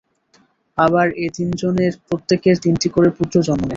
[0.77, 3.69] আবার এ তিনজনের প্রত্যেকের তিনটি করে পুত্র জন্ম নেয়।